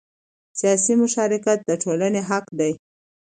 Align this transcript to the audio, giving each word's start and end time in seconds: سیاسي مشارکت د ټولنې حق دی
سیاسي 0.59 0.93
مشارکت 1.03 1.59
د 1.65 1.71
ټولنې 1.83 2.21
حق 2.29 2.45
دی 2.59 2.73